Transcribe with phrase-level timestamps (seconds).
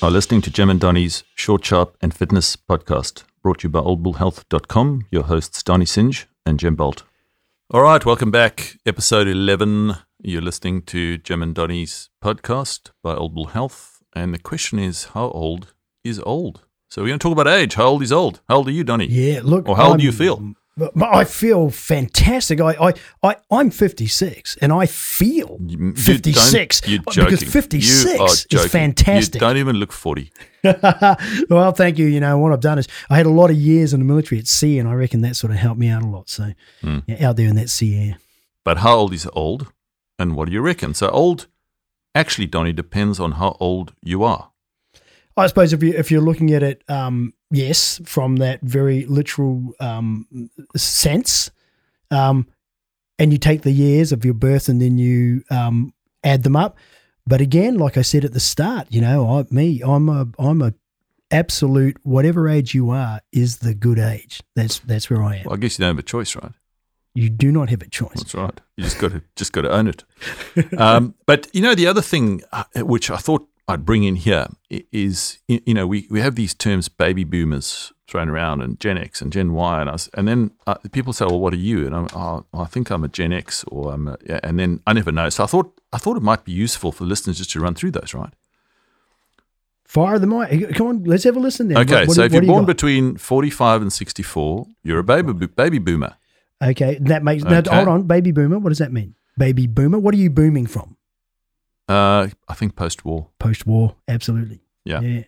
[0.00, 3.80] are listening to Jem and Donny's Short, Sharp and Fitness podcast, brought to you by
[3.80, 5.06] oldbullhealth.com.
[5.10, 7.02] Your hosts, Donny Singe and Jem Bolt.
[7.70, 8.76] All right, welcome back.
[8.86, 9.96] Episode 11.
[10.20, 14.02] You're listening to Jem and Donny's podcast by Old Bull Health.
[14.14, 15.74] And the question is, how old
[16.04, 16.62] is old?
[16.90, 17.74] So we're going to talk about age.
[17.74, 18.40] How old is old?
[18.48, 19.06] How old are you, Donny?
[19.06, 19.68] Yeah, look.
[19.68, 20.54] Or how old I'm- do you feel?
[20.78, 22.60] But but I feel fantastic.
[22.60, 28.58] I, I, I, I'm 56 and I feel You- you 56 You're because 56 You
[28.60, 29.34] is fantastic.
[29.34, 30.30] You don't even look 40.
[31.50, 32.06] well, thank you.
[32.06, 34.38] You know, what I've done is I had a lot of years in the military
[34.38, 36.28] at sea, and I reckon that sort of helped me out a lot.
[36.30, 36.98] So, Hmm.
[37.06, 38.18] yeah, out there in that sea air.
[38.64, 39.72] But how old is old?
[40.18, 40.94] And what do you reckon?
[40.94, 41.46] So old,
[42.14, 44.47] actually, Donny, depends on how old you are.
[45.38, 49.72] I suppose if you if you're looking at it, um, yes, from that very literal
[49.80, 51.50] um, sense,
[52.10, 52.46] um,
[53.18, 55.92] and you take the years of your birth and then you um,
[56.24, 56.76] add them up.
[57.26, 60.62] But again, like I said at the start, you know, I, me, I'm a I'm
[60.62, 60.72] a
[61.30, 64.40] absolute whatever age you are is the good age.
[64.56, 65.44] That's that's where I am.
[65.44, 66.52] Well, I guess you don't have a choice, right?
[67.14, 68.14] You do not have a choice.
[68.14, 68.60] That's right.
[68.76, 70.04] You just got to just got to own it.
[70.78, 74.46] Um, but you know, the other thing uh, which I thought I'd bring in here
[74.92, 79.20] is you know we, we have these terms baby boomers thrown around and Gen X
[79.20, 81.94] and Gen Y and us and then uh, people say well what are you and
[81.94, 84.94] I'm oh, I think I'm a Gen X or I'm a, yeah, and then I
[84.94, 87.60] never know so I thought I thought it might be useful for listeners just to
[87.60, 88.32] run through those right
[89.84, 90.74] Fire the mic.
[90.76, 91.78] Come on, let's have a listen then.
[91.78, 92.68] okay What- what so if you're you born got?
[92.68, 96.16] between 45 and 64 you're a baby bo- baby boomer
[96.62, 98.58] okay, that makes now, hold on, baby boomer.
[98.58, 99.14] What does that mean?
[99.38, 99.98] Baby boomer.
[99.98, 100.96] What are you booming from?
[101.88, 104.60] Uh, I think post war Post war, absolutely.
[104.84, 105.00] Yeah.
[105.00, 105.22] Yeah.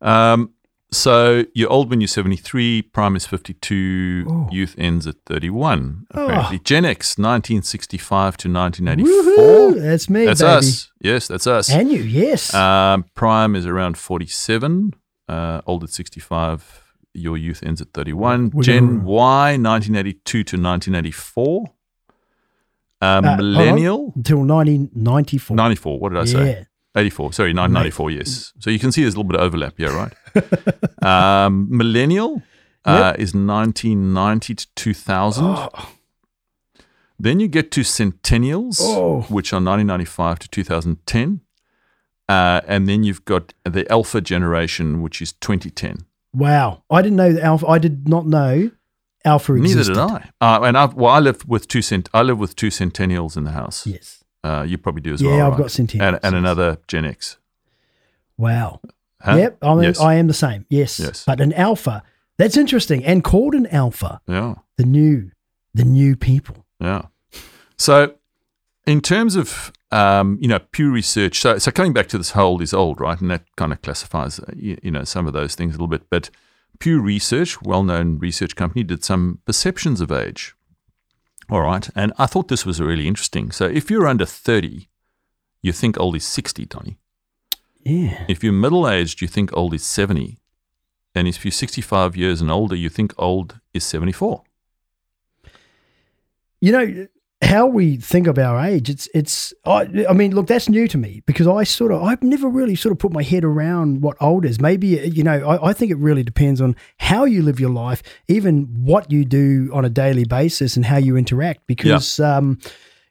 [0.00, 0.50] Um,
[0.92, 4.48] so you're old when you're 73, prime is 52, Oh.
[4.52, 6.06] youth ends at 31.
[6.14, 6.26] Oh.
[6.26, 9.44] Apparently, Gen X, 1965 to 1984.
[9.74, 9.80] Woohoo!
[9.82, 10.50] That's me, That's baby.
[10.50, 10.90] us.
[11.00, 11.68] Yes, that's us.
[11.70, 12.54] And you, yes.
[12.54, 14.94] Um, prime is around 47,
[15.28, 16.82] uh, old at 65.
[17.12, 18.50] Your youth ends at 31.
[18.50, 21.64] We're Gen Y, 1982 to 1984.
[23.04, 25.56] Uh, Uh, millennial, Until 1994.
[25.56, 25.98] 94.
[25.98, 26.46] What did I say?
[26.46, 26.64] Yeah.
[27.00, 27.32] 84.
[27.32, 28.52] Sorry, 1994, yes.
[28.60, 29.74] So you can see there's a little bit of overlap.
[29.78, 30.12] Yeah, right.
[31.46, 32.42] um, millennial
[32.84, 35.44] uh, is 1990 to 2000.
[35.44, 35.68] Oh,
[37.18, 39.22] Then you get to centennials, Oh.
[39.28, 41.40] which are 1995 to 2010.
[42.28, 46.06] Uh, and then you've got the alpha generation, which is 2010.
[46.32, 46.82] wow.
[46.90, 47.66] I didn't know that Alpha.
[47.66, 48.70] I did not know
[49.24, 50.30] Alpha Neither did I.
[50.40, 52.08] Uh, and I've, well, I live with two cent.
[52.12, 53.86] I live with two centennials in the house.
[53.86, 54.22] Yes.
[54.42, 55.38] Uh, you probably do as Yeah, well.
[55.38, 55.58] Yeah, I've right?
[55.58, 57.38] got centennials, and, and another Gen X.
[58.36, 58.80] Wow.
[59.22, 59.36] Huh?
[59.36, 59.58] Yep.
[59.62, 60.00] I, mean, Yes.
[60.00, 60.66] I am the same.
[60.68, 61.00] Yes.
[61.00, 61.24] Yes.
[61.24, 62.02] But an Alpha.
[62.36, 63.04] That's interesting.
[63.04, 64.20] And called an Alpha.
[64.26, 64.56] Yeah.
[64.76, 65.30] The new,
[65.72, 66.66] the new people.
[66.80, 67.06] Yeah.
[67.78, 68.14] So,
[68.86, 72.60] in terms of um, you know Pew Research, so so coming back to this, old
[72.60, 73.18] is old, right?
[73.20, 76.02] And that kind of classifies you, you know some of those things a little bit.
[76.10, 76.28] But
[76.78, 80.54] Pew Research, well-known research company, did some perceptions of age.
[81.50, 83.50] All right, and I thought this was really interesting.
[83.52, 84.88] So, if you're under thirty,
[85.62, 86.98] you think old is sixty, Donny.
[87.84, 88.24] Yeah.
[88.28, 90.38] If you're middle-aged, you think old is seventy,
[91.14, 94.42] and if you're sixty-five years and older, you think old is seventy-four.
[96.60, 97.06] you know
[97.44, 100.98] how we think of our age it's it's I, I mean look that's new to
[100.98, 104.16] me because i sort of i've never really sort of put my head around what
[104.20, 104.60] old is.
[104.60, 108.02] Maybe you know I, I think it really depends on how you live your life
[108.28, 112.58] even what you do on a daily basis and how you interact because um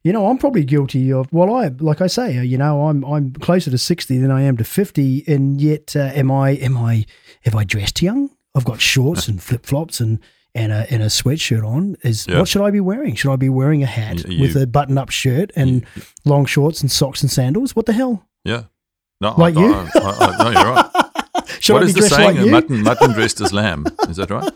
[0.03, 3.03] you know i'm probably guilty of well i like i say uh, you know i'm
[3.05, 6.77] i'm closer to 60 than i am to 50 and yet uh, am i am
[6.77, 7.05] i
[7.43, 8.29] have i dressed young?
[8.55, 10.19] I've got shorts and flip-flops and
[10.55, 12.39] and a, and a sweatshirt on is Yeah.
[12.39, 13.15] what should I be wearing?
[13.15, 15.85] Should I be wearing a hat Y- with a button-up shirt and
[16.25, 17.75] long shorts and socks and sandals?
[17.75, 18.25] What the hell?
[18.43, 18.63] Yeah.
[19.21, 19.73] No, Like I, you?
[19.73, 20.89] I, I, no, you're right.
[21.59, 22.37] Should What is the saying?
[22.37, 22.51] like you?
[22.51, 23.85] mutton, mutton dressed as lamb.
[24.09, 24.51] Is that right?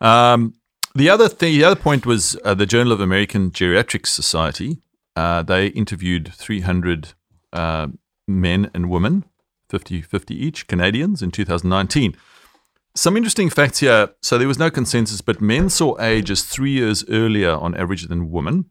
[0.00, 0.54] Um,
[0.94, 4.78] the other thing, the other point was uh, the Journal of American Geriatrics Society.
[5.16, 7.14] Uh, they interviewed 300
[7.52, 7.88] uh,
[8.26, 9.24] men and women,
[9.68, 12.14] 50 50 each, Canadians, in 2019.
[13.00, 14.10] Some interesting facts here.
[14.20, 18.06] So there was no consensus, but men saw age as three years earlier on average
[18.06, 18.66] than women.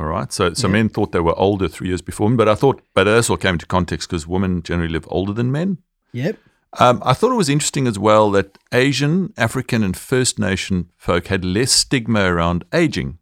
[0.00, 0.32] All right.
[0.32, 0.72] So, so Yeah.
[0.72, 3.36] men thought they were older three years before women, but I thought, but this all
[3.36, 5.76] came into context because women generally live older than men.
[6.12, 6.38] Yep.
[6.80, 11.26] Um, I thought it was interesting as well that Asian, African, and First Nation folk
[11.26, 13.18] had less stigma around aging,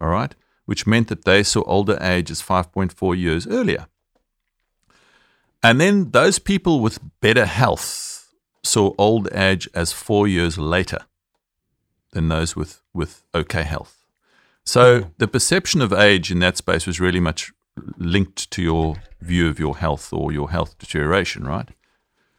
[0.00, 0.34] all right,
[0.64, 3.86] which meant that they saw older age as 5.4 years earlier.
[5.62, 8.11] And then those people with better health
[8.62, 11.00] saw old age as four years later
[12.12, 14.04] than those with, with okay health.
[14.64, 17.52] So the perception of age in that space was really much
[17.96, 21.68] linked to your view of your health or your health deterioration, right?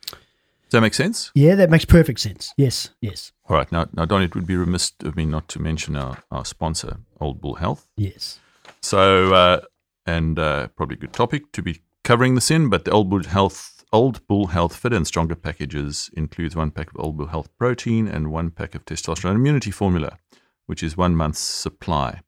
[0.07, 1.31] Does that make sense?
[1.35, 2.53] Yeah, that makes perfect sense.
[2.57, 3.71] Yes, yes, All right.
[3.71, 6.97] Now, now, Don, it would be remiss of me not to mention our, our sponsor,
[7.19, 7.87] Old Bull Health.
[7.95, 8.39] yes.
[8.81, 9.61] So, uh,
[10.05, 13.23] and uh, probably a good topic to be covering this in, but the Old Bull
[13.23, 17.55] Health Old Bull Health Fit and Stronger packages includes one pack of Old Bull Health
[17.59, 20.17] protein and one pack of testosterone immunity formula,
[20.65, 22.21] which is one month's supply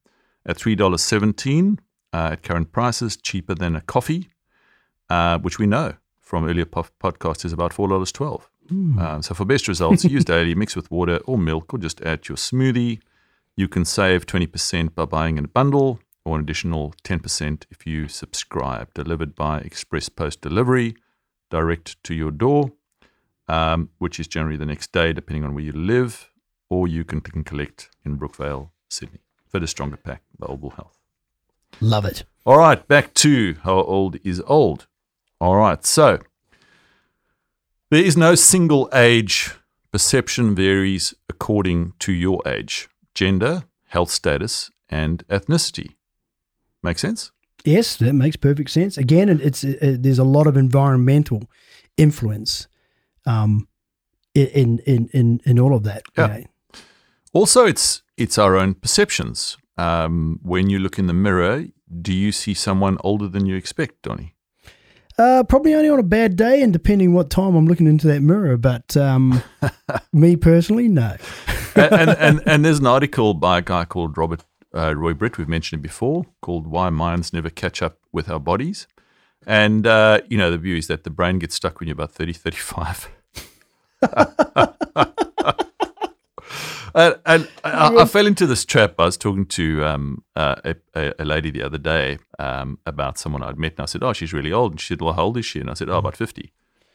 [0.45, 1.79] at three dollars seventeen
[2.13, 4.29] uh, at current prices, cheaper than a coffee,
[5.09, 8.47] uh, which we know from earlier po- podcasts is about four dollars twelve.
[8.99, 12.23] Um, so for best results, use daily, mix with water or milk, or just add
[12.23, 12.99] to your smoothie.
[13.55, 18.07] You can save 20% by buying in a bundle or an additional 10% if you
[18.07, 18.93] subscribe.
[18.93, 20.95] Delivered by Express Post Delivery,
[21.49, 22.71] direct to your door,
[23.47, 26.31] um, which is generally the next day, depending on where you live,
[26.69, 29.19] or you can, can collect in Brookvale, Sydney.
[29.47, 30.97] Fitter, stronger pack Old Health.
[31.79, 32.23] Love it.
[32.45, 34.87] All right, back to how old is old.
[35.39, 36.19] All right, so
[37.89, 39.51] there is no single age.
[39.91, 45.95] Perception varies according to your age, gender, health status, and ethnicity.
[46.83, 47.31] Make sense?
[47.65, 48.97] Yes, that makes perfect sense.
[48.97, 51.43] Again, it- it's uh there's a lot of environmental
[51.97, 52.67] influence
[53.25, 53.67] um,
[54.33, 56.03] in in in in all of that.
[56.17, 56.27] you Yeah.
[56.27, 56.43] know.
[57.33, 59.57] Also, it's it's our own perceptions.
[59.77, 61.65] Um, when you look in the mirror,
[62.01, 64.35] do you see someone older than you expect, Donny?
[65.17, 68.21] Uh, probably only on a bad day, and depending what time I'm looking into that
[68.21, 68.57] mirror.
[68.57, 69.41] But um,
[70.13, 71.15] me personally, no.
[71.75, 74.43] and, and, and and there's an article by a guy called Robert
[74.75, 75.37] uh, Roy Britt.
[75.37, 78.87] We've mentioned it before, called "Why Minds Never Catch Up with Our Bodies."
[79.47, 82.11] And uh, you know, the view is that the brain gets stuck when you're about
[82.11, 83.09] 30, 35.
[86.95, 88.95] and, and I, I fell into this trap.
[88.99, 90.55] I was talking to um, uh,
[90.95, 94.13] a, a, lady the other day um, about someone I'd met, and I said, "Oh,
[94.13, 95.97] she's really old." And she said, "Well, how old is she?" And I said, "Oh,
[95.97, 96.51] about 50.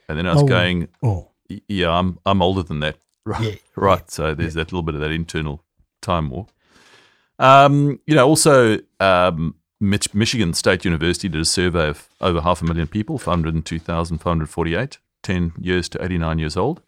[0.08, 0.46] And then I was Oh.
[0.46, 1.28] going, Oh,
[1.68, 2.96] Yeah, I'm I'm older than that.
[3.26, 3.42] Right.
[3.42, 4.10] Yeah, right.
[4.10, 5.62] So there's that little bit of that internal
[6.00, 6.50] time warp.
[7.40, 12.62] Um, you know, also um, Mich- Michigan State University did a survey of over half
[12.62, 16.82] a million people, 502,548, 10 years to 89 years old.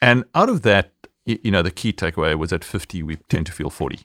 [0.00, 0.92] And out of that,
[1.26, 4.00] you know, the key takeaway was at 50, we tend to feel 40.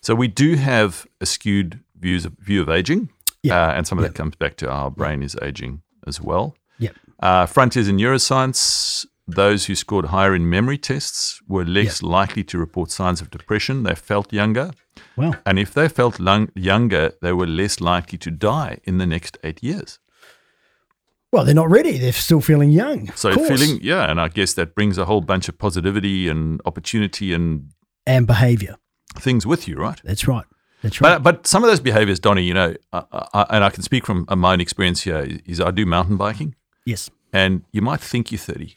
[0.00, 3.08] So we do have a skewed views of, view of aging.
[3.42, 3.68] Yeah.
[3.68, 4.08] Uh, and some of Yeah.
[4.08, 6.56] that comes back to our brain is aging as well.
[6.78, 6.90] Yeah.
[7.20, 12.58] Uh, frontiers in neuroscience, those who scored higher in memory tests were less likely to
[12.58, 13.82] report signs of depression.
[13.82, 14.70] They felt younger.
[15.16, 19.06] Well, And if they felt lung- younger, they were less likely to die in the
[19.06, 19.98] next eight years.
[21.32, 21.98] well, they're not ready.
[21.98, 23.10] They're still feeling young.
[23.14, 27.34] So feeling, yeah, and I guess that brings a whole bunch of positivity and opportunity
[27.34, 27.70] and
[28.06, 28.76] and behavior.
[29.20, 30.00] things with you, right?
[30.04, 30.46] That's right.
[30.82, 31.22] That's right.
[31.22, 33.02] But, but some of those behaviors, Donny, you know, I,
[33.34, 36.54] I, and I can speak from my own experience here, is I do mountain biking.
[36.86, 37.10] yes.
[37.32, 38.76] and you might think you're 30,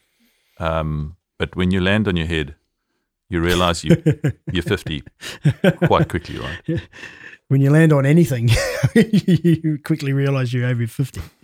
[0.60, 2.56] um, but when you land on your head,
[3.32, 4.02] you realize you,
[4.52, 5.04] you're 50
[5.88, 6.82] quite quickly, right?
[7.48, 8.50] When you land on anything,
[8.96, 11.20] you quickly realize you're over 50.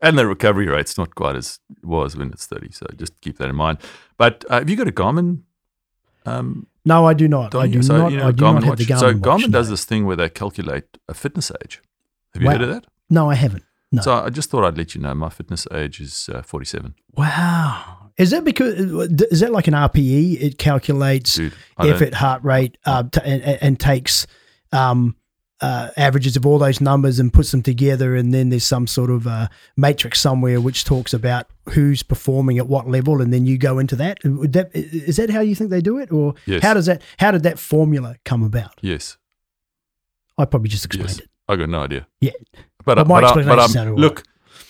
[0.00, 3.38] and the recovery rate's not quite as it was when it's 30, so just keep
[3.38, 3.78] that in mind.
[4.16, 5.40] But uh, have you got a Garmin?
[6.26, 7.56] Um, No, I do not.
[7.56, 8.12] I do so, not.
[8.12, 9.72] you know, I do Garmin not have the Garmin so watch, Garmin does no.
[9.72, 11.82] this thing where they calculate a fitness age.
[12.34, 12.52] Have you Wow.
[12.52, 12.86] heard of that?
[13.10, 13.64] No, I haven't.
[13.90, 14.02] No.
[14.02, 16.94] So I just thought I'd let you know my fitness age is uh, 47.
[17.16, 18.03] wow.
[18.16, 18.74] Is that because
[19.32, 20.40] is that like an RPE?
[20.40, 24.26] It calculates Dude, don't- effort, heart rate, uh, t- and, and takes
[24.72, 25.16] um,
[25.60, 29.10] uh, averages of all those numbers and puts them together, and then there's some sort
[29.10, 33.58] of uh, matrix somewhere which talks about who's performing at what level, and then you
[33.58, 34.18] go into that.
[34.22, 36.62] That is that how you think they do it, or Yes.
[36.62, 38.74] how does that how did that formula come about?
[38.80, 39.16] Yes.
[40.38, 41.18] I probably just explained Yes.
[41.20, 41.28] it.
[41.48, 42.06] I got no idea.
[42.20, 42.30] Yeah.
[42.84, 44.22] But, But my but, I, explanation but all look,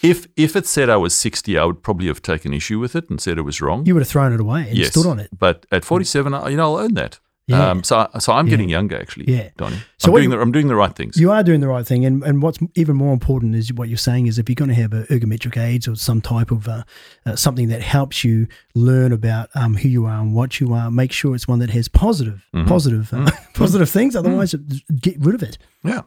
[0.04, 3.10] if if it said I was 60, I would probably have taken issue with it
[3.10, 3.86] and said it was wrong.
[3.86, 4.88] You would have thrown it away and yes.
[4.90, 5.30] stood on it.
[5.36, 7.18] But at 47, I- you know, I'll own that.
[7.46, 7.70] Yeah.
[7.72, 8.52] Um, so, so I'm Yeah.
[8.52, 9.50] getting younger, actually, Yeah.
[9.58, 9.76] Donny.
[9.98, 11.18] So I'm, doing you- the, I'm doing the right things.
[11.18, 13.98] You are doing the right thing, and, and what's even more important is what you're
[13.98, 16.84] saying is if you're going to have a ergometric aids or some type of uh,
[17.26, 20.90] uh, something that helps you learn about um, who you are and what you are,
[20.90, 22.66] make sure it's one that has positive, Mm-hmm.
[22.66, 24.16] positive, uh, positive things.
[24.16, 24.54] Otherwise,
[25.02, 25.58] get rid of it.
[25.82, 26.00] yeah.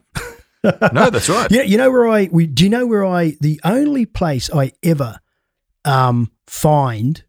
[0.94, 1.50] No, that's right.
[1.52, 2.30] Yeah, you know where I?
[2.32, 3.36] We, do you know where I?
[3.42, 5.20] The only place I ever
[5.86, 7.24] um, find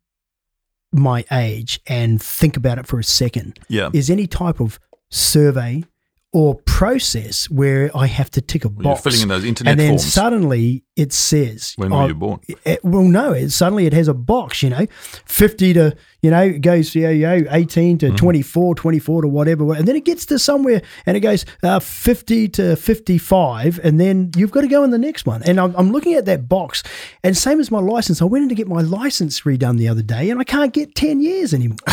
[0.92, 3.90] my age and think about it for a second Yeah.
[3.92, 4.78] is any type of
[5.11, 5.85] survey
[6.33, 9.01] or process where I have to tick a You're box.
[9.03, 10.13] filling in those internet and then forms.
[10.13, 12.41] suddenly it says, when were oh, you born?
[12.67, 14.87] it, well, no, it, suddenly it has a box, you know,
[15.25, 18.15] 50 to, you know, it goes, you know, you know, 18 Mm-hmm.
[18.15, 19.75] to 24, 24 to whatever.
[19.75, 23.81] And then it gets to somewhere and it goes uh, 50 to 55.
[23.83, 25.43] And then you've got to go in the next one.
[25.45, 26.83] And I'm, I'm looking at that box.
[27.25, 30.03] And same as my license, I went in to get my license redone the other
[30.03, 31.79] day and I can't get 10 years anymore.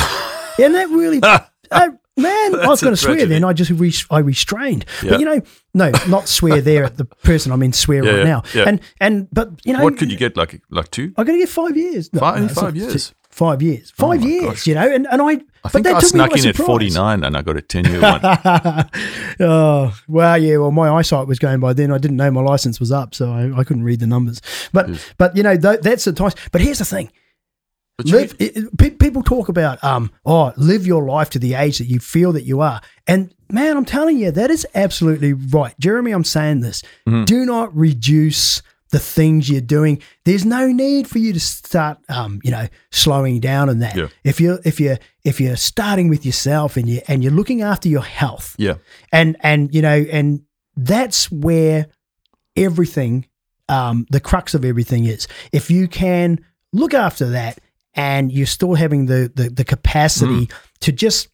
[0.60, 1.22] and that really,
[1.72, 3.34] uh, man, I was going to swear tragedy.
[3.34, 3.44] then.
[3.44, 4.86] I just re- I restrained.
[5.04, 5.12] Yeah.
[5.12, 5.42] But, you know,
[5.74, 7.52] no, not swear there at the person.
[7.52, 8.68] I mean, swear Yeah, right yeah, now.
[8.70, 10.36] And, and, but, you know, What could you get?
[10.38, 11.14] Like like two?
[11.18, 12.12] I'm going to get five years.
[12.14, 13.12] No, Five- no, five years?
[13.12, 13.92] Oh Five years.
[13.92, 14.46] Five years.
[14.46, 14.66] gosh.
[14.68, 15.42] You know, and, and I.
[15.66, 18.22] I think I snuck in at 49 and I got a 10 year one.
[19.42, 20.58] oh well, yeah.
[20.58, 21.92] Well, my eyesight was going by then.
[21.92, 24.42] I didn't know my license was up, so I, I couldn't read the numbers.
[24.72, 25.14] But Yes.
[25.18, 26.32] but you know th- that's the time.
[26.52, 27.12] But here's the thing:
[27.98, 28.36] But live.
[28.40, 32.34] It- people talk about um oh live your life to the age that you feel
[32.34, 36.12] that you are, and man, I'm telling you that is absolutely right, Jeremy.
[36.12, 36.82] I'm saying this.
[37.08, 37.26] Mm-hmm.
[37.26, 40.02] Do not reduce the things you're doing.
[40.26, 43.96] There's no need for you to start um you know slowing down and that.
[43.96, 44.08] Yeah.
[44.24, 47.90] If you're if you're if you're starting with yourself and you and you're looking after
[47.90, 48.76] your health yeah.
[49.12, 50.42] and and you know and
[50.76, 51.88] that's where
[52.56, 53.26] everything
[53.70, 57.60] um the crux of everything is if you can look after that
[57.96, 60.50] and you're still having the the, the capacity
[60.82, 61.30] to just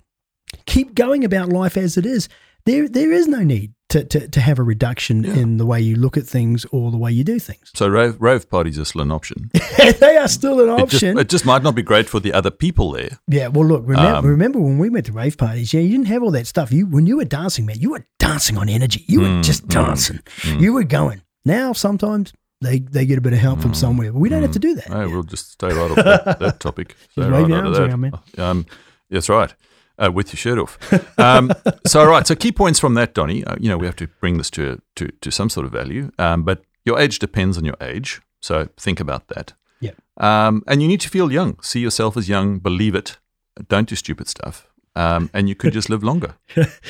[0.65, 2.27] keep going about life as it is.
[2.65, 5.33] There there is no need to to, to have a reduction Yeah.
[5.35, 7.71] in the way you look at things or the way you do things.
[7.73, 9.49] So rave, rave parties are still an option.
[9.99, 11.17] they are still an It just, option.
[11.17, 13.17] it just might not be great for the other people there.
[13.27, 16.07] yeah well look remember, Um, remember when we went to rave parties yeah you didn't
[16.07, 16.71] have all that stuff.
[16.71, 19.03] You when you were dancing man you were dancing on energy.
[19.07, 20.19] You were Mm, just dancing.
[20.59, 21.21] you were going.
[21.45, 24.41] Now sometimes they they get a bit of help Mm, from somewhere but we don't
[24.41, 26.95] have to do that we'll just stay right off that, that topic.
[27.11, 27.89] Stay right arms that.
[27.89, 28.13] around, man.
[28.37, 28.65] Um,
[29.09, 29.53] that's right.
[29.97, 30.79] Uh, with your shirt off.
[31.19, 31.51] Um,
[31.85, 32.25] so, all right.
[32.25, 33.43] So, key points from that, Donny.
[33.43, 36.09] Uh, you know, we have to bring this to to, to some sort of value.
[36.17, 38.19] Um, but your age depends on your age.
[38.41, 39.53] So, think about that.
[39.79, 39.91] Yeah.
[40.17, 41.61] Um, and you need to feel young.
[41.61, 42.59] See yourself as young.
[42.59, 43.19] Believe it.
[43.67, 44.67] Don't do stupid stuff.
[44.95, 46.35] Um, and you could just live longer,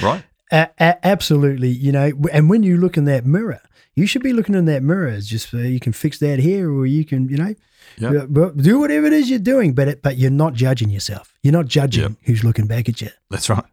[0.01, 0.23] right?
[0.51, 3.61] A- a- absolutely you know and when you look in that mirror
[3.95, 6.71] you should be looking in that mirror as just uh, you can fix that here
[6.71, 7.53] or you can you know
[7.97, 8.29] Yep.
[8.37, 11.51] uh, do whatever it is you're doing but it, but you're not judging yourself you're
[11.53, 12.11] not judging Yep.
[12.23, 13.63] who's looking back at you That's right.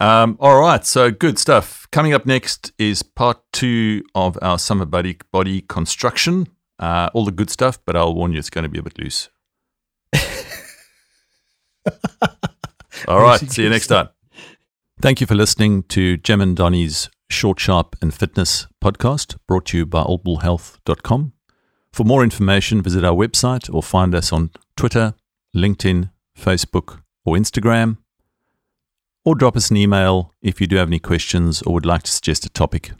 [0.00, 1.88] Um, all right, so good stuff.
[1.90, 6.46] Coming up next is part two of our summer body body construction.
[6.78, 8.96] Uh, all the good stuff, but I'll warn you, it's going to be a bit
[8.96, 9.28] loose.
[13.08, 14.08] all right, see you next time.
[15.00, 19.78] Thank you for listening to Jem and Donny's Short, Sharp, and Fitness podcast, brought to
[19.78, 21.32] you by oldbullhealth.com.
[21.92, 25.14] For more information, visit our website or find us on Twitter,
[25.54, 27.98] LinkedIn, Facebook, or Instagram
[29.28, 32.10] or drop us an email if you do have any questions or would like to
[32.10, 32.92] suggest a topic.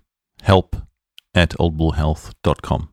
[0.43, 0.77] Help
[1.35, 2.91] at oldbullhealth.com.